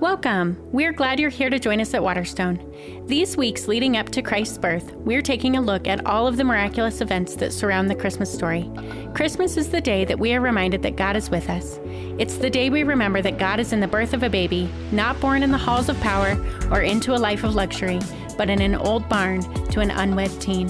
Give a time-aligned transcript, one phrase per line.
[0.00, 0.56] Welcome!
[0.72, 3.04] We're glad you're here to join us at Waterstone.
[3.06, 6.44] These weeks leading up to Christ's birth, we're taking a look at all of the
[6.44, 8.70] miraculous events that surround the Christmas story.
[9.14, 11.80] Christmas is the day that we are reminded that God is with us.
[12.18, 15.20] It's the day we remember that God is in the birth of a baby, not
[15.20, 16.36] born in the halls of power
[16.70, 17.98] or into a life of luxury,
[18.36, 20.68] but in an old barn to an unwed teen.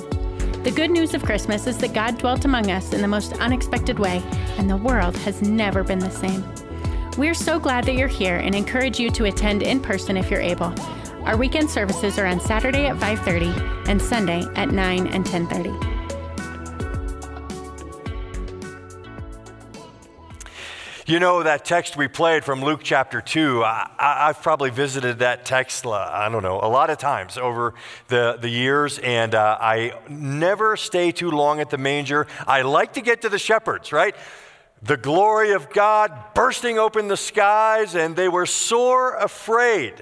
[0.62, 3.98] The good news of Christmas is that God dwelt among us in the most unexpected
[3.98, 4.22] way,
[4.56, 6.44] and the world has never been the same.
[7.18, 10.40] We're so glad that you're here and encourage you to attend in person if you're
[10.40, 10.72] able.
[11.24, 15.74] Our weekend services are on Saturday at 5:30 and Sunday at 9 and 10:30.
[21.06, 25.44] You know, that text we played from Luke chapter 2, I, have probably visited that
[25.44, 27.74] text, uh, I don't know, a lot of times over
[28.06, 32.28] the, the years, and uh, I never stay too long at the manger.
[32.46, 34.14] I like to get to the shepherds, right?
[34.82, 39.94] The glory of God bursting open the skies, and they were sore afraid.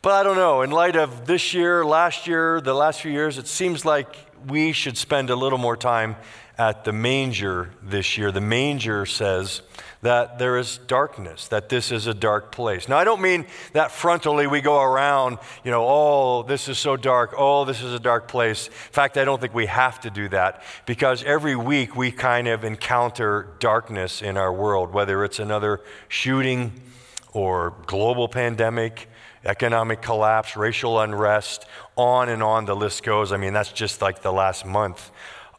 [0.00, 3.36] But I don't know, in light of this year, last year, the last few years,
[3.36, 4.14] it seems like
[4.46, 6.16] we should spend a little more time
[6.56, 8.30] at the manger this year.
[8.30, 9.62] The manger says,
[10.00, 12.88] that there is darkness, that this is a dark place.
[12.88, 16.96] Now, I don't mean that frontally we go around, you know, oh, this is so
[16.96, 18.68] dark, oh, this is a dark place.
[18.68, 22.46] In fact, I don't think we have to do that because every week we kind
[22.46, 26.72] of encounter darkness in our world, whether it's another shooting
[27.32, 29.08] or global pandemic,
[29.44, 33.32] economic collapse, racial unrest, on and on the list goes.
[33.32, 35.10] I mean, that's just like the last month.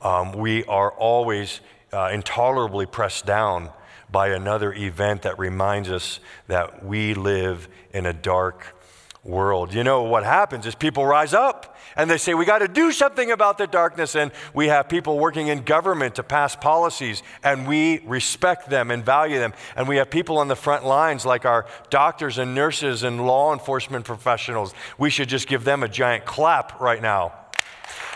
[0.02, 1.59] Um, we are always
[1.92, 3.70] uh, intolerably pressed down
[4.12, 8.76] by another event that reminds us that we live in a dark
[9.24, 9.74] world.
[9.74, 12.92] You know, what happens is people rise up and they say, we got to do
[12.92, 14.16] something about the darkness.
[14.16, 19.04] And we have people working in government to pass policies, and we respect them and
[19.04, 19.54] value them.
[19.76, 23.54] And we have people on the front lines, like our doctors and nurses and law
[23.54, 24.74] enforcement professionals.
[24.98, 27.34] We should just give them a giant clap right now.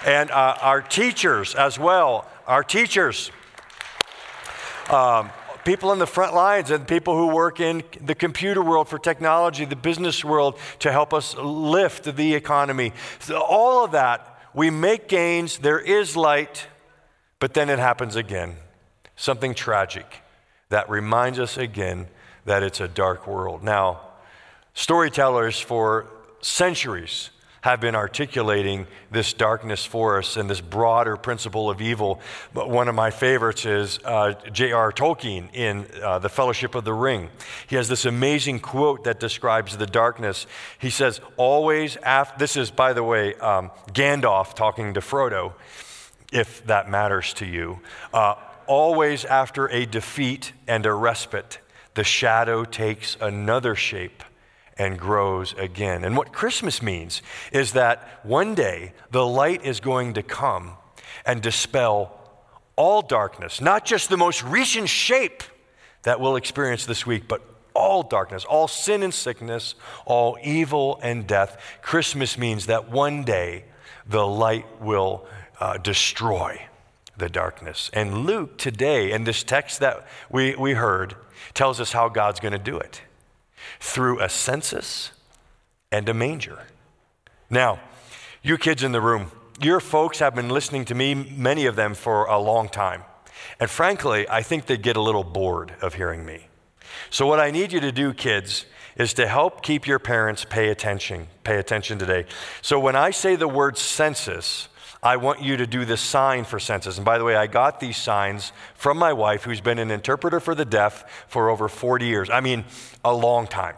[0.06, 3.32] And uh, our teachers as well, our teachers.
[4.90, 5.30] Um,
[5.66, 9.66] people in the front lines and people who work in the computer world for technology,
[9.66, 12.94] the business world to help us lift the economy.
[13.20, 16.68] So all of that, we make gains, there is light,
[17.40, 18.56] but then it happens again.
[19.16, 20.22] Something tragic
[20.70, 22.08] that reminds us again
[22.46, 23.64] that it's a dark world.
[23.64, 24.02] Now,
[24.74, 26.08] storytellers for
[26.42, 27.30] centuries
[27.64, 32.20] have been articulating this darkness for us and this broader principle of evil.
[32.54, 34.92] But one of my favorites is uh, J.R.
[34.92, 37.30] Tolkien in uh, The Fellowship of the Ring.
[37.68, 40.46] He has this amazing quote that describes the darkness.
[40.78, 45.54] He says, Always after, this is, by the way, um, Gandalf talking to Frodo,
[46.34, 47.80] if that matters to you.
[48.14, 48.36] Uh,
[48.68, 51.60] always after a defeat and a respite,
[51.94, 54.22] the shadow takes another shape
[54.78, 56.04] and grows again.
[56.04, 60.72] And what Christmas means is that one day the light is going to come
[61.26, 62.20] and dispel
[62.76, 65.44] all darkness, not just the most recent shape
[66.04, 67.42] that we'll experience this week, but
[67.74, 69.76] all darkness, all sin and sickness,
[70.06, 71.58] all evil and death.
[71.82, 73.66] Christmas means that one day
[74.08, 75.26] the light will
[75.60, 76.68] uh, destroy
[77.18, 77.90] the darkness.
[77.94, 81.16] And Luke today, in this text that we, we heard,
[81.54, 83.02] tells us how God's going to do it
[83.80, 85.12] through a census
[85.92, 86.60] and a manger.
[87.50, 87.80] Now,
[88.42, 89.32] you kids in the room,
[89.62, 93.04] your folks have been listening to me, many of them, for a long time.
[93.60, 96.48] And frankly, I think they get a little bored of hearing me.
[97.10, 98.66] So, what I need you to do, kids,
[98.96, 101.28] is to help keep your parents pay attention.
[101.44, 102.26] Pay attention today.
[102.62, 104.68] So, when I say the word census,
[105.04, 106.98] I want you to do the sign for census.
[106.98, 110.40] And by the way, I got these signs from my wife, who's been an interpreter
[110.40, 112.30] for the deaf for over 40 years.
[112.30, 112.64] I mean,
[113.04, 113.76] a long time.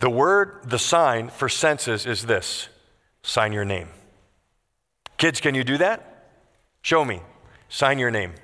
[0.00, 2.68] The word, the sign for census is this
[3.22, 3.88] sign your name.
[5.16, 6.28] Kids, can you do that?
[6.82, 7.20] Show me.
[7.68, 8.34] Sign your name.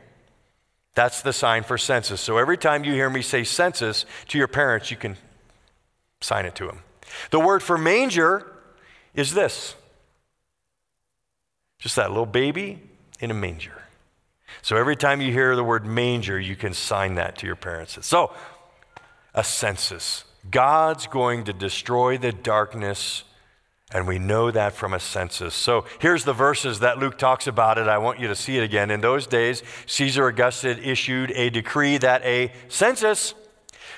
[0.95, 2.21] That's the sign for census.
[2.21, 5.17] So every time you hear me say census to your parents, you can
[6.21, 6.83] sign it to them.
[7.31, 8.47] The word for manger
[9.15, 9.75] is this
[11.81, 12.81] just that little baby
[13.19, 13.83] in a manger.
[14.63, 17.99] So every time you hear the word manger, you can sign that to your parents.
[18.07, 18.33] So,
[19.35, 20.25] a census.
[20.51, 23.25] God's going to destroy the darkness,
[23.93, 25.55] and we know that from a census.
[25.55, 27.89] So here's the verses that Luke talks about it.
[27.89, 28.91] I want you to see it again.
[28.91, 33.35] In those days, Caesar Augustus issued a decree that a census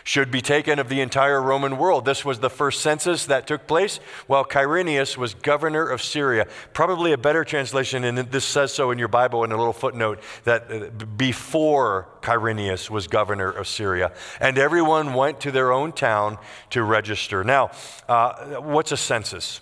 [0.05, 2.05] should be taken of the entire Roman world.
[2.05, 6.47] This was the first census that took place while Quirinius was governor of Syria.
[6.73, 10.21] Probably a better translation, and this says so in your Bible in a little footnote,
[10.45, 14.13] that uh, before Quirinius was governor of Syria.
[14.41, 16.39] And everyone went to their own town
[16.71, 17.45] to register.
[17.45, 17.71] Now,
[18.09, 19.61] uh, what's a census?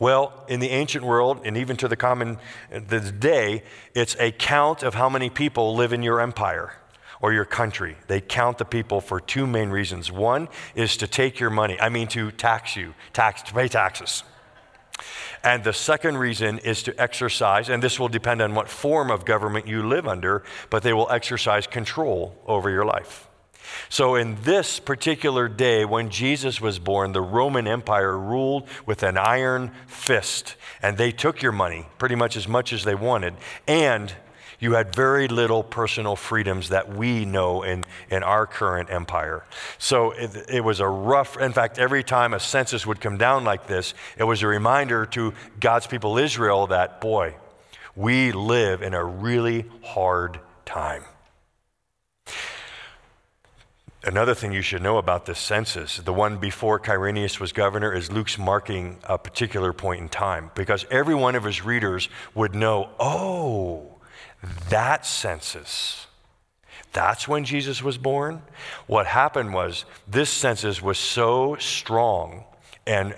[0.00, 2.38] Well, in the ancient world, and even to the common
[2.70, 3.64] this day,
[3.94, 6.72] it's a count of how many people live in your empire
[7.20, 7.96] or your country.
[8.06, 10.12] They count the people for two main reasons.
[10.12, 14.22] One is to take your money, I mean to tax you, tax to pay taxes.
[15.44, 19.24] And the second reason is to exercise, and this will depend on what form of
[19.24, 23.28] government you live under, but they will exercise control over your life.
[23.88, 29.18] So, in this particular day, when Jesus was born, the Roman Empire ruled with an
[29.18, 33.34] iron fist, and they took your money pretty much as much as they wanted,
[33.66, 34.14] and
[34.60, 39.44] you had very little personal freedoms that we know in, in our current empire.
[39.78, 43.44] So it, it, was a rough, in fact, every time a census would come down
[43.44, 47.36] like this, it was a reminder to God's people Israel that, boy,
[47.94, 51.04] we live in a really hard time.
[54.04, 58.12] Another thing you should know about this census, the one before Quirinius was governor, is
[58.12, 62.90] Luke's marking a particular point in time because every one of his readers would know,
[63.00, 63.97] oh,
[64.70, 66.06] that census.
[66.92, 68.42] That's when Jesus was born.
[68.86, 72.44] What happened was this census was so strong
[72.86, 73.14] and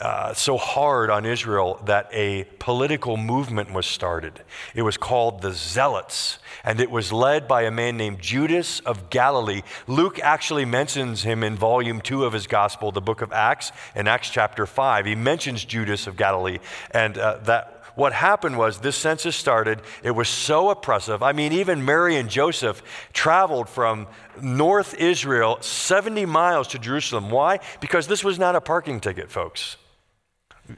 [0.00, 4.42] uh, so hard on Israel that a political movement was started.
[4.74, 9.10] It was called the Zealots, and it was led by a man named Judas of
[9.10, 9.62] Galilee.
[9.86, 14.08] Luke actually mentions him in volume two of his gospel, the book of Acts, in
[14.08, 15.06] Acts chapter five.
[15.06, 16.58] He mentions Judas of Galilee,
[16.90, 19.82] and uh, that what happened was this census started.
[20.02, 21.22] It was so oppressive.
[21.22, 24.06] I mean, even Mary and Joseph traveled from
[24.40, 27.30] North Israel 70 miles to Jerusalem.
[27.30, 27.60] Why?
[27.80, 29.76] Because this was not a parking ticket, folks.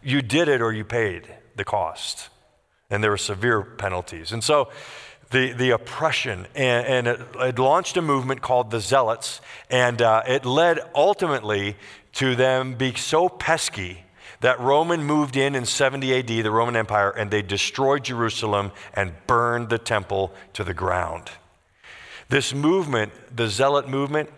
[0.02, 2.30] You did it or you paid the cost.
[2.90, 4.32] And there were severe penalties.
[4.32, 4.68] And so
[5.30, 10.22] the, the oppression, and, and it, it, launched a movement called the Zealots, and uh,
[10.28, 11.76] it led ultimately
[12.14, 14.03] to them being so pesky
[14.44, 19.14] that Roman moved in in 70 AD, the Roman Empire, and they destroyed Jerusalem and
[19.26, 21.30] burned the temple to the ground.
[22.28, 24.28] This movement, the Zealot movement,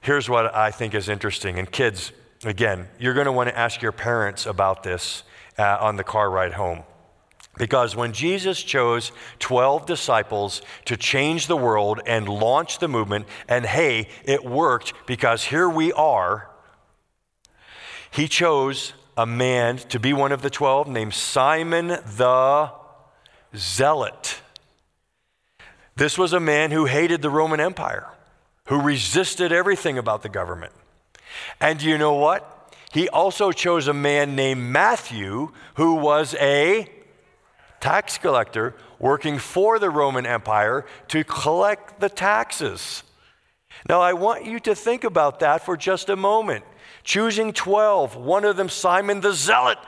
[0.00, 1.60] here's what I think is interesting.
[1.60, 2.10] And kids,
[2.42, 5.22] again, you're going to want to ask your parents about this
[5.56, 6.82] uh, on the car ride home.
[7.56, 13.64] Because when Jesus chose 12 disciples to change the world and launch the movement, and
[13.64, 16.50] hey, it worked because here we are,
[18.10, 22.70] he chose a man to be one of the 12 named Simon the
[23.56, 24.40] Zealot.
[25.96, 28.08] This was a man who hated the Roman Empire,
[28.66, 30.72] who resisted everything about the government.
[31.60, 32.50] And you know what?
[32.92, 36.88] He also chose a man named Matthew, who was a
[37.80, 43.02] tax collector working for the Roman Empire to collect the taxes.
[43.88, 46.64] Now, I want you to think about that for just a moment
[47.04, 49.78] choosing 12, one of them Simon the Zealot,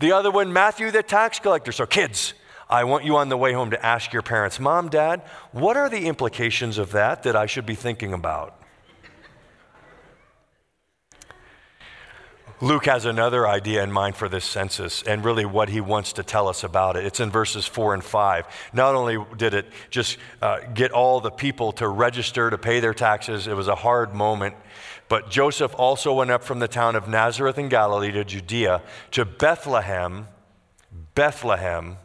[0.00, 1.72] the other one Matthew the tax collector.
[1.72, 2.34] So, kids,
[2.68, 5.22] I want you on the way home to ask your parents, Mom, Dad,
[5.52, 8.60] what are the implications of that that I should be thinking about?
[12.60, 16.22] Luke has another idea in mind for this census and really what he wants to
[16.22, 17.04] tell us about it.
[17.04, 18.46] It's in verses 4 and 5.
[18.72, 22.94] Not only did it just uh, get all the people to register to pay their
[22.94, 24.54] taxes, it was a hard moment
[25.08, 29.24] but Joseph also went up from the town of Nazareth in Galilee to Judea, to
[29.24, 30.26] Bethlehem,
[31.14, 31.98] Bethlehem,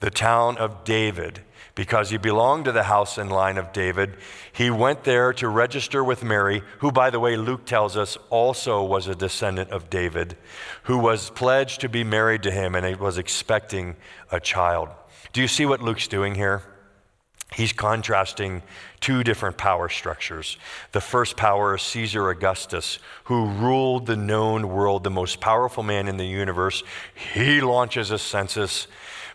[0.00, 1.42] the town of David,
[1.74, 4.16] because he belonged to the house and line of David.
[4.52, 8.84] He went there to register with Mary, who, by the way, Luke tells us also
[8.84, 10.36] was a descendant of David,
[10.84, 13.96] who was pledged to be married to him and was expecting
[14.30, 14.90] a child.
[15.32, 16.62] Do you see what Luke's doing here?
[17.54, 18.62] He's contrasting
[19.00, 20.56] two different power structures.
[20.92, 26.08] The first power is Caesar Augustus, who ruled the known world, the most powerful man
[26.08, 26.82] in the universe.
[27.34, 28.86] He launches a census.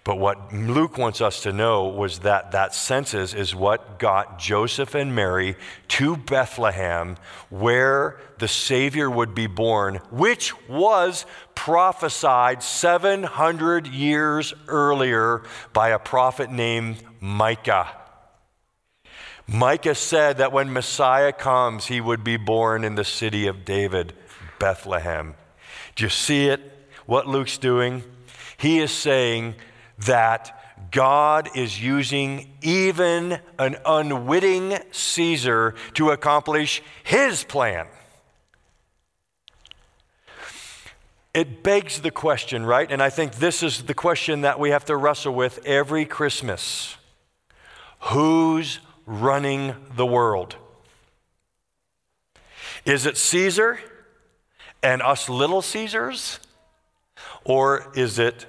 [0.07, 4.95] But what Luke wants us to know was that that census is what got Joseph
[4.95, 5.57] and Mary
[5.89, 7.17] to Bethlehem,
[7.49, 16.49] where the Savior would be born, which was prophesied 700 years earlier by a prophet
[16.49, 17.89] named Micah.
[19.45, 24.13] Micah said that when Messiah comes, he would be born in the city of David,
[24.57, 25.35] Bethlehem.
[25.97, 26.61] Do you see it?
[27.05, 28.05] What Luke's doing?
[28.55, 29.55] He is saying
[30.05, 37.87] that God is using even an unwitting Caesar to accomplish his plan.
[41.33, 42.91] It begs the question, right?
[42.91, 46.97] And I think this is the question that we have to wrestle with every Christmas
[47.99, 50.55] Who's running the world?
[52.85, 53.79] Is it Caesar
[54.81, 56.39] and us little Caesars?
[57.43, 58.45] Or is it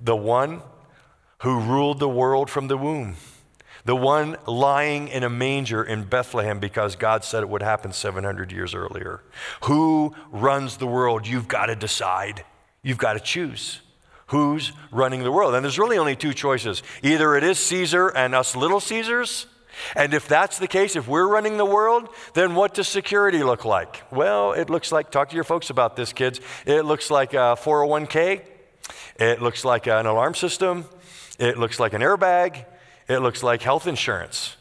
[0.00, 0.62] the one
[1.42, 3.16] who ruled the world from the womb?
[3.84, 8.52] The one lying in a manger in Bethlehem because God said it would happen 700
[8.52, 9.22] years earlier.
[9.64, 11.26] Who runs the world?
[11.26, 12.44] You've got to decide.
[12.82, 13.80] You've got to choose
[14.32, 15.54] who's running the world.
[15.54, 19.46] And there's really only two choices either it is Caesar and us little Caesars.
[19.94, 23.64] And if that's the case, if we're running the world, then what does security look
[23.64, 24.02] like?
[24.10, 26.40] Well, it looks like, talk to your folks about this, kids.
[26.66, 28.42] It looks like a 401k,
[29.18, 30.84] it looks like an alarm system,
[31.42, 32.64] it looks like an airbag,
[33.08, 34.56] it looks like health insurance.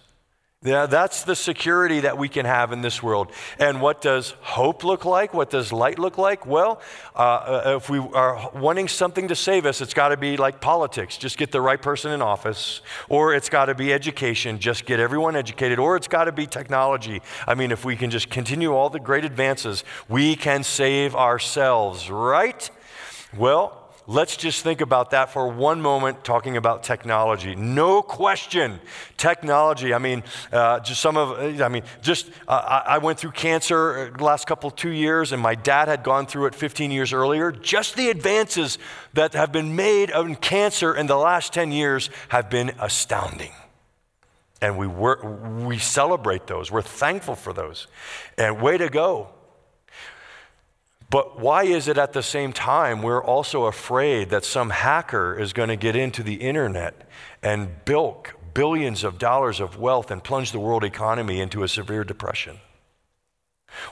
[0.63, 3.31] Yeah, that's the security that we can have in this world.
[3.57, 5.33] And what does hope look like?
[5.33, 6.45] What does light look like?
[6.45, 6.81] Well,
[7.15, 10.61] uh, uh if we are wanting something to save us, it's got to be like
[10.61, 11.17] politics.
[11.17, 12.81] Just get the right person in office.
[13.09, 14.59] Or it's got to be education.
[14.59, 15.79] Just get everyone educated.
[15.79, 17.23] Or it's got to be technology.
[17.47, 22.11] I mean, if we can just continue all the great advances, we can save ourselves,
[22.11, 22.69] right?
[23.35, 23.80] Well,
[24.11, 27.55] Let's just think about that for one moment, talking about technology.
[27.55, 28.81] No question,
[29.15, 29.93] technology.
[29.93, 34.21] I mean, uh, just some of, I mean, just, uh, I went through cancer the
[34.21, 37.53] last couple, two years, and my dad had gone through it 15 years earlier.
[37.53, 38.77] Just the advances
[39.13, 43.53] that have been made in cancer in the last 10 years have been astounding.
[44.61, 46.69] And we, work, we celebrate those.
[46.69, 47.87] We're thankful for those.
[48.37, 49.29] And way to go.
[51.11, 55.51] But why is it at the same time we're also afraid that some hacker is
[55.51, 57.05] going to get into the internet
[57.43, 62.05] and bilk billions of dollars of wealth and plunge the world economy into a severe
[62.05, 62.59] depression?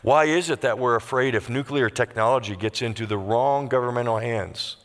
[0.01, 4.77] Why is it that we're afraid if nuclear technology gets into the wrong governmental hands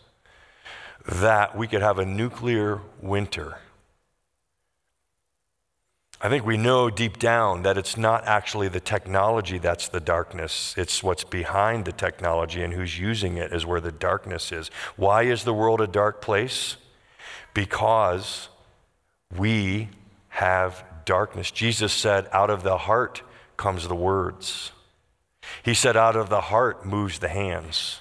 [1.07, 3.59] that we could have a nuclear winter?
[6.21, 10.75] I think we know deep down that it's not actually the technology that's the darkness.
[10.77, 14.71] It's what's behind the technology and who's using it is where the darkness is.
[14.97, 16.77] Why is the world a dark place?
[17.53, 18.49] Because
[19.37, 19.91] we
[20.29, 21.51] have darkness.
[21.51, 23.23] Jesus said, out of the heart
[23.57, 24.73] comes the words.
[25.63, 28.01] He said, out of the heart moves the hands.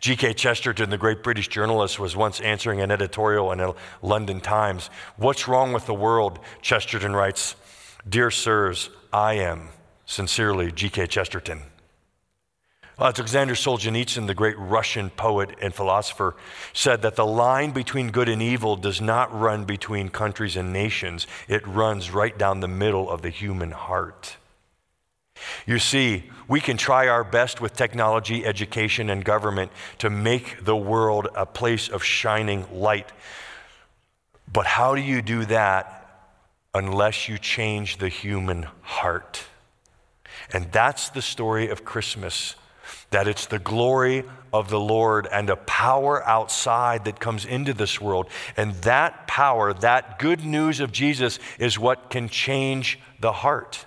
[0.00, 0.34] G.K.
[0.34, 4.90] Chesterton, the great British journalist, was once answering an editorial in a London Times.
[5.16, 6.38] What's wrong with the world?
[6.60, 7.56] Chesterton writes,
[8.08, 9.68] Dear sirs, I am
[10.06, 11.06] sincerely G.K.
[11.06, 11.62] Chesterton.
[12.98, 16.36] Alexander Solzhenitsyn, the great Russian poet and philosopher,
[16.72, 21.26] said that the line between good and evil does not run between countries and nations,
[21.48, 24.36] it runs right down the middle of the human heart.
[25.66, 30.76] You see, we can try our best with technology, education, and government to make the
[30.76, 33.10] world a place of shining light.
[34.52, 36.28] But how do you do that
[36.74, 39.44] unless you change the human heart?
[40.52, 42.54] And that's the story of Christmas
[43.12, 47.98] that it's the glory of the Lord and a power outside that comes into this
[47.98, 48.28] world.
[48.58, 53.86] And that power, that good news of Jesus, is what can change the heart.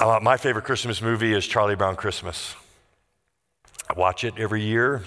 [0.00, 2.54] Uh, my favorite Christmas movie is Charlie Brown Christmas.
[3.90, 5.02] I watch it every year,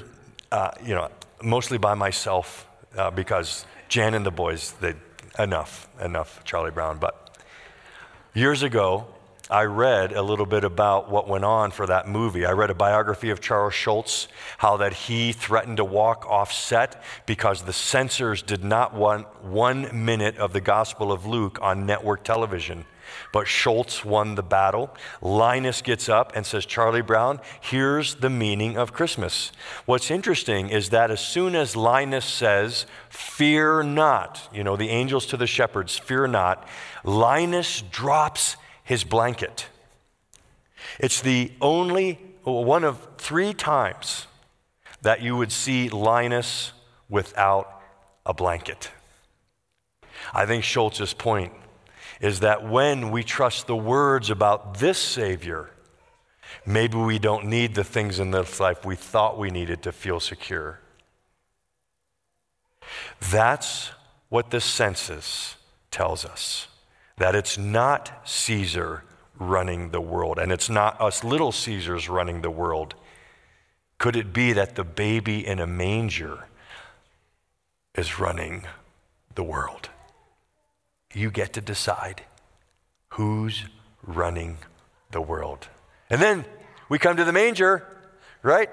[0.52, 1.08] uh, you know,
[1.42, 2.68] mostly by myself
[2.98, 4.96] uh, because Jan and the boys, they,
[5.40, 6.98] enough, enough Charlie Brown.
[6.98, 7.38] But
[8.34, 9.08] years ago,
[9.50, 12.46] I read a little bit about what went on for that movie.
[12.46, 17.02] I read a biography of Charles Schulz, how that he threatened to walk off set
[17.26, 22.26] because the censors did not want one minute of the Gospel of Luke on network
[22.26, 22.84] television.
[23.32, 24.96] But Schulz won the battle.
[25.22, 29.52] Linus gets up and says, Charlie Brown, here's the meaning of Christmas.
[29.86, 35.26] What's interesting is that as soon as Linus says, Fear not, you know, the angels
[35.28, 36.68] to the shepherds, fear not,
[37.04, 39.68] Linus drops his blanket.
[41.00, 42.14] It's the only
[42.44, 44.28] one of three times
[45.02, 46.72] that you would see Linus
[47.10, 47.82] without
[48.26, 48.92] a blanket.
[50.34, 51.54] I think Schulz's point
[52.22, 55.72] is that when we trust the words about this Savior,
[56.66, 60.22] maybe we don't need the things in this life we thought we needed to feel
[60.22, 60.80] secure.
[63.30, 63.92] That's
[64.30, 65.56] what the census
[65.90, 66.68] tells us
[67.18, 69.04] that it's not Caesar
[69.38, 72.96] running the world, and it's not us little Caesars running the world.
[73.98, 76.48] Could it be that the baby in a manger
[77.96, 78.66] is running
[79.36, 79.90] the world.
[81.14, 82.24] You get to decide
[83.10, 83.66] who's
[84.04, 84.58] running
[85.12, 85.68] the world.
[86.10, 86.46] And then
[86.90, 87.88] we come to the manger,
[88.44, 88.70] right?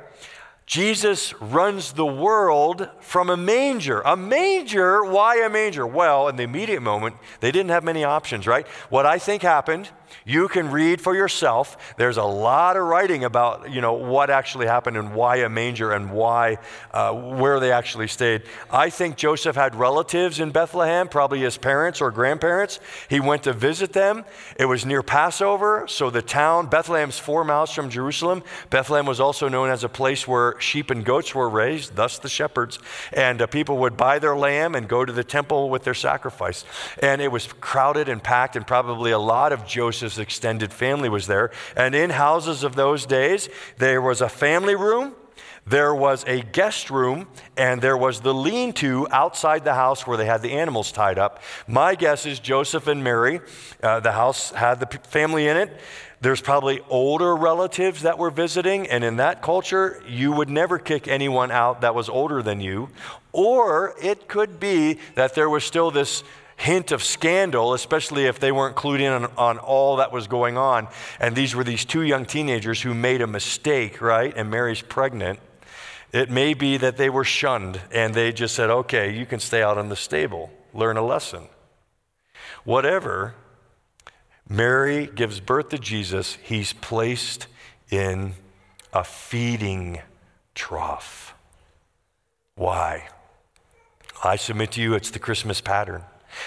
[0.67, 4.03] Jesus runs the world from a manger.
[4.03, 5.87] A manger, why a manger?
[5.87, 8.67] Well, in the immediate moment, they didn't have many options, right?
[8.91, 9.89] What I think happened,
[10.25, 11.95] you can read for yourself.
[11.97, 15.93] There's a lot of writing about, you know, what actually happened and why a manger
[15.93, 16.59] and why,
[16.93, 18.43] uh, where they actually stayed.
[18.71, 22.81] I think Joseph had relatives in Bethlehem, probably his parents or grandparents.
[23.09, 24.25] He went to visit them.
[24.59, 28.43] It was near Passover, so the town, Bethlehem's four miles from Jerusalem.
[28.71, 32.29] Bethlehem was also known as a place where sheep and goats were raised, thus the
[32.29, 32.79] shepherds.
[33.13, 36.65] And uh, people would buy their lamb and go to the temple with their sacrifice.
[37.03, 39.67] And it was crowded and packed, and probably a lot of
[39.99, 41.51] Joseph's extended family was there.
[41.77, 45.15] And in houses of those days, there was a family room.
[45.67, 47.27] There was a guest room
[47.57, 51.19] and there was the lean to outside the house where they had the animals tied
[51.19, 51.43] up.
[51.67, 53.41] My guess is Joseph and Mary,
[53.83, 55.79] uh, the house had the family in it.
[56.21, 61.07] There's probably older relatives that were visiting, and in that culture, you would never kick
[61.07, 62.89] anyone out that was older than you.
[63.31, 66.25] Or it could be that there was still this
[66.59, 70.59] hint of scandal, especially if they weren't clued in on, on, all that was going
[70.59, 70.89] on.
[71.21, 74.37] And these were these two young teenagers who made a mistake, right?
[74.37, 75.39] And Mary's pregnant.
[76.13, 79.63] It may be that they were shunned and they just said, okay, you can stay
[79.63, 81.45] out in the stable, learn a lesson.
[82.65, 83.35] Whatever,
[84.49, 87.47] Mary gives birth to Jesus, he's placed
[87.91, 88.35] in
[88.93, 90.01] a feeding
[90.57, 91.35] trough.
[92.57, 93.09] Why?
[94.25, 96.03] I submit to you, it's the Christmas pattern.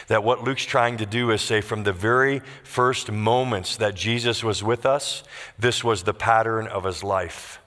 [0.07, 4.43] That what Luke's trying to do is say from the very first moments that Jesus
[4.43, 5.23] was with us,
[5.57, 7.61] this was the pattern of his life.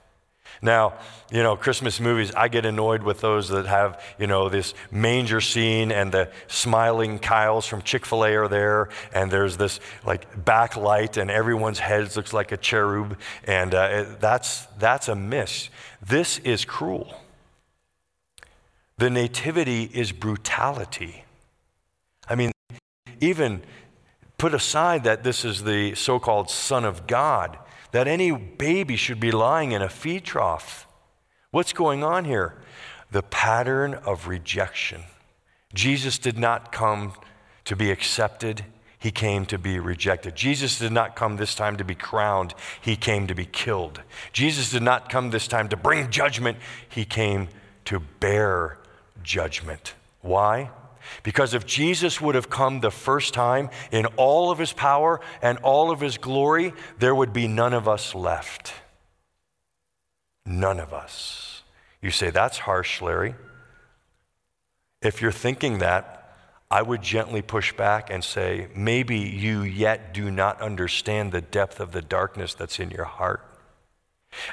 [0.62, 0.94] Now,
[1.30, 5.40] you know, Christmas movies, I get annoyed with those that have, you know, this manger
[5.40, 10.44] scene and the smiling Kyles from Chick fil A are there, and there's this like
[10.44, 15.68] backlight, and everyone's head looks like a cherub, and uh, it, that's, that's a miss.
[16.00, 17.14] This is cruel.
[18.96, 21.23] The nativity is brutality.
[23.24, 23.62] Even
[24.36, 27.58] put aside that this is the so called Son of God
[27.92, 30.86] that any baby should be lying in a feed trough.
[31.50, 32.60] What's going on here?
[33.10, 35.04] The pattern of rejection.
[35.72, 37.14] Jesus did not come
[37.64, 38.64] to be accepted,
[38.98, 40.34] he came to be rejected.
[40.34, 44.02] Jesus did not come this time to be crowned, he came to be killed.
[44.32, 47.48] Jesus did not come this time to bring judgment, he came
[47.86, 48.78] to bear
[49.22, 49.94] judgment.
[50.20, 50.70] Why?
[51.22, 55.58] Because if Jesus would have come the first time in all of his power and
[55.58, 58.72] all of his glory, there would be none of us left.
[60.46, 61.62] None of us.
[62.02, 63.34] You say, that's harsh, Larry.
[65.00, 66.36] If you're thinking that,
[66.70, 71.78] I would gently push back and say, maybe you yet do not understand the depth
[71.78, 73.42] of the darkness that's in your heart.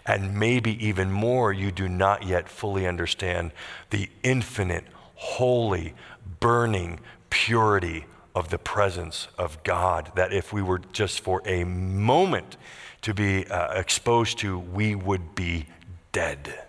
[0.05, 3.51] And maybe even more, you do not yet fully understand
[3.89, 4.85] the infinite,
[5.15, 5.93] holy,
[6.39, 12.57] burning purity of the presence of God that if we were just for a moment
[13.01, 15.65] to be uh, exposed to, we would be
[16.11, 16.63] dead.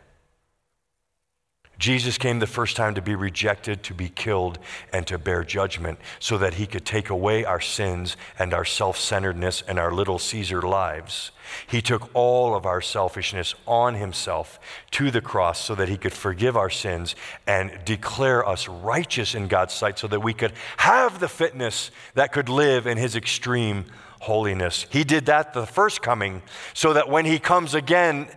[1.79, 4.59] Jesus came the first time to be rejected, to be killed,
[4.93, 8.97] and to bear judgment so that he could take away our sins and our self
[8.99, 11.33] centeredness and our little Caesar lives.
[11.67, 14.61] He took all of our selfishness on himself
[14.93, 17.17] to the cross so that he could forgive our sins
[17.49, 22.33] and declare us righteous in God's sight so that we could have the fitness that
[22.33, 23.87] could live in his extreme
[24.21, 24.87] holiness.
[24.91, 26.43] He did that the first coming
[26.75, 28.29] so that when he comes again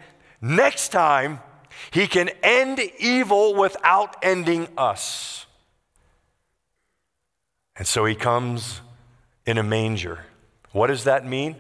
[0.42, 1.40] next time,
[1.92, 5.46] he can end evil without ending us.
[7.76, 8.82] And so he comes
[9.46, 10.26] in a manger.
[10.72, 11.56] What does that mean?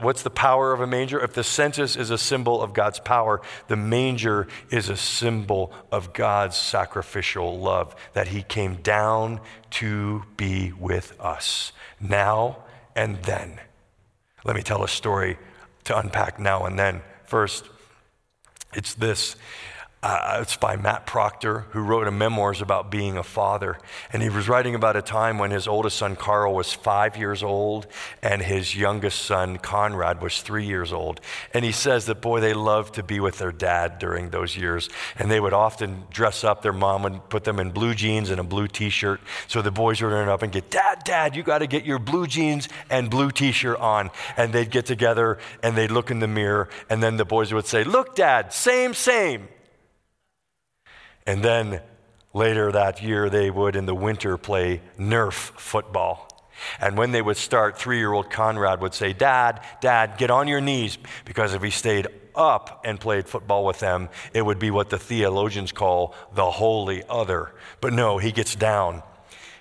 [0.00, 1.20] what's the power of a manger?
[1.20, 6.12] If the census is a symbol of God's power, the manger is a symbol of
[6.12, 12.58] God's sacrificial love, that He came down to be with us now
[12.96, 13.60] and then.
[14.44, 15.38] Let me tell a story
[15.84, 17.02] to unpack now and then.
[17.22, 17.66] First,
[18.76, 19.36] it's this
[20.08, 23.76] uh, it's by Matt Proctor, who wrote a memoirs about being a father.
[24.12, 27.42] And he was writing about a time when his oldest son, Carl, was five years
[27.42, 27.88] old,
[28.22, 31.20] and his youngest son, Conrad, was three years old.
[31.52, 34.88] And he says that, boy, they loved to be with their dad during those years.
[35.18, 36.62] And they would often dress up.
[36.62, 39.20] Their mom would put them in blue jeans and a blue t shirt.
[39.48, 41.98] So the boys would run up and get, Dad, Dad, you got to get your
[41.98, 44.10] blue jeans and blue t shirt on.
[44.36, 46.68] And they'd get together and they'd look in the mirror.
[46.88, 49.48] And then the boys would say, Look, Dad, same, same.
[51.26, 51.80] And then
[52.36, 56.28] Later that year, they would in the winter play Nerf football.
[56.78, 60.46] And when they would start, three year old Conrad would say, Dad, Dad, get on
[60.46, 60.98] your knees.
[61.24, 64.98] Because if he stayed up and played football with them, it would be what the
[64.98, 67.54] theologians call the wholly other.
[67.80, 69.02] But no, he gets down.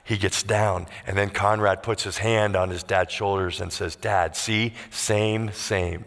[0.03, 0.87] He gets down.
[1.07, 5.53] And then Conrad puts his hand on his dad's shoulders and says, Dad, see, same,
[5.53, 6.03] same.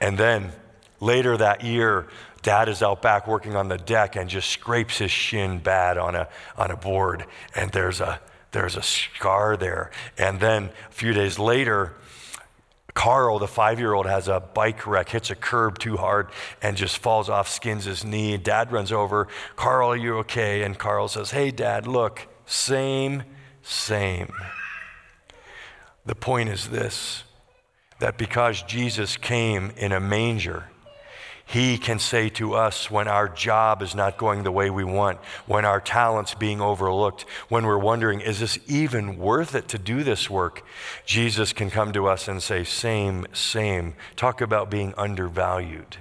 [0.00, 0.52] And then
[1.00, 2.08] later that year,
[2.42, 6.14] dad is out back working on the deck and just scrapes his shin bad on
[6.14, 7.24] a, on a board.
[7.54, 9.90] And there's a, there's a scar there.
[10.18, 11.94] And then a few days later,
[12.94, 16.28] Carl, the five year old, has a bike wreck, hits a curb too hard,
[16.60, 18.36] and just falls off, skins his knee.
[18.36, 19.28] Dad runs over.
[19.56, 20.62] Carl, are you okay?
[20.62, 23.22] And Carl says, Hey, Dad, look, same,
[23.62, 24.32] same.
[26.04, 27.24] The point is this
[28.00, 30.68] that because Jesus came in a manger,
[31.44, 35.18] he can say to us when our job is not going the way we want,
[35.46, 40.02] when our talent's being overlooked, when we're wondering, is this even worth it to do
[40.02, 40.64] this work?
[41.04, 43.94] Jesus can come to us and say, same, same.
[44.16, 45.96] Talk about being undervalued.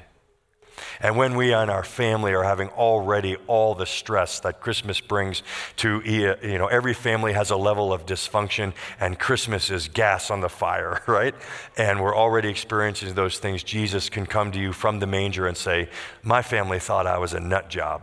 [1.00, 5.44] And when we and our family are having already all the stress that Christmas brings
[5.78, 10.42] to, you know, every family has a level of dysfunction, and Christmas is gas on
[10.42, 11.36] the fire, right?
[11.78, 13.64] And we're already experiencing those things.
[13.64, 15.90] Jesus can come to you from the manger and say,
[16.24, 18.02] My family thought I was a nut job.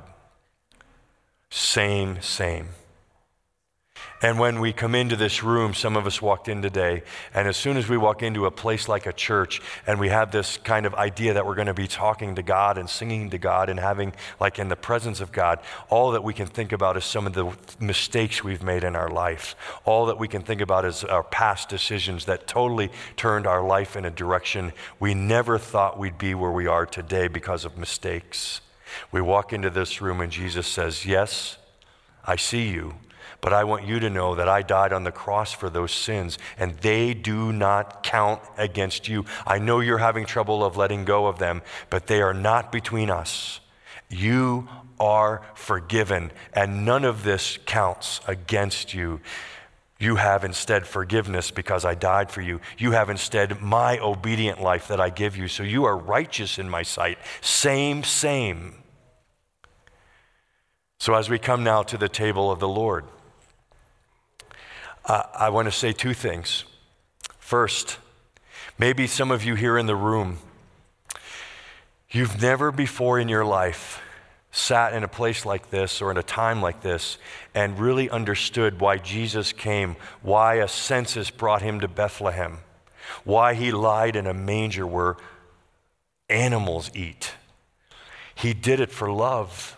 [1.50, 2.68] Same, same.
[4.20, 7.56] And when we come into this room, some of us walked in today, and as
[7.56, 10.86] soon as we walk into a place like a church and we have this kind
[10.86, 13.78] of idea that we're going to be talking to God and singing to God and
[13.78, 17.28] having, like, in the presence of God, all that we can think about is some
[17.28, 19.54] of the mistakes we've made in our life.
[19.84, 23.94] All that we can think about is our past decisions that totally turned our life
[23.94, 28.62] in a direction we never thought we'd be where we are today because of mistakes.
[29.12, 31.56] We walk into this room, and Jesus says, Yes,
[32.24, 32.94] I see you.
[33.40, 36.38] But I want you to know that I died on the cross for those sins,
[36.58, 39.24] and they do not count against you.
[39.46, 43.10] I know you're having trouble of letting go of them, but they are not between
[43.10, 43.60] us.
[44.08, 49.20] You are forgiven, and none of this counts against you.
[50.00, 52.60] You have instead forgiveness because I died for you.
[52.76, 55.48] You have instead my obedient life that I give you.
[55.48, 57.18] So you are righteous in my sight.
[57.40, 58.74] Same, same.
[61.00, 63.04] So as we come now to the table of the Lord,
[65.08, 66.64] uh, I want to say two things.
[67.38, 67.96] First,
[68.78, 70.38] maybe some of you here in the room,
[72.10, 74.02] you've never before in your life
[74.50, 77.16] sat in a place like this or in a time like this
[77.54, 82.58] and really understood why Jesus came, why a census brought him to Bethlehem,
[83.24, 85.16] why he lied in a manger where
[86.28, 87.32] animals eat.
[88.34, 89.77] He did it for love.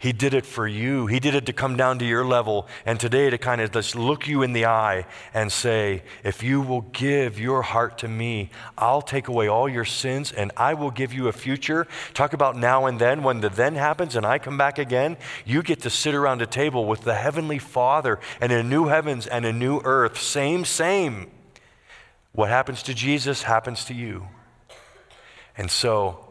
[0.00, 1.08] He did it for you.
[1.08, 3.96] He did it to come down to your level and today to kind of just
[3.96, 8.50] look you in the eye and say, if you will give your heart to me,
[8.76, 11.88] I'll take away all your sins and I will give you a future.
[12.14, 13.24] Talk about now and then.
[13.24, 16.46] When the then happens and I come back again, you get to sit around a
[16.46, 20.16] table with the Heavenly Father and a new heavens and a new earth.
[20.20, 21.28] Same, same.
[22.30, 24.28] What happens to Jesus happens to you.
[25.56, 26.24] And so,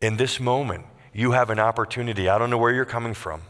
[0.00, 2.28] in this moment, you have an opportunity.
[2.28, 3.42] I don't know where you're coming from,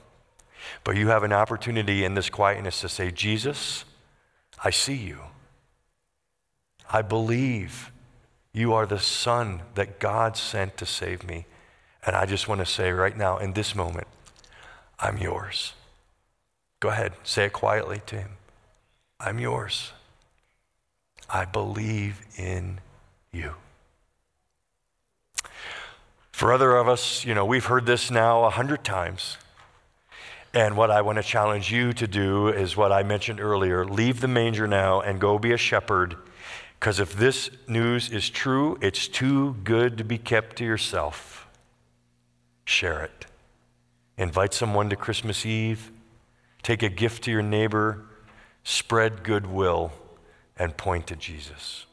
[0.84, 3.84] but you have an opportunity in this quietness to say, Jesus,
[4.62, 5.20] I see you.
[6.90, 7.90] I believe
[8.52, 11.46] you are the Son that God sent to save me.
[12.04, 14.08] And I just want to say right now, in this moment,
[14.98, 15.72] I'm yours.
[16.80, 18.30] Go ahead, say it quietly to him.
[19.20, 19.92] I'm yours.
[21.30, 22.80] I believe in
[23.32, 23.54] you.
[26.32, 29.36] For other of us, you know, we've heard this now a hundred times.
[30.54, 34.20] And what I want to challenge you to do is what I mentioned earlier leave
[34.20, 36.16] the manger now and go be a shepherd.
[36.78, 41.46] Because if this news is true, it's too good to be kept to yourself.
[42.64, 43.26] Share it.
[44.18, 45.90] Invite someone to Christmas Eve.
[46.62, 48.04] Take a gift to your neighbor.
[48.64, 49.92] Spread goodwill
[50.58, 51.86] and point to Jesus.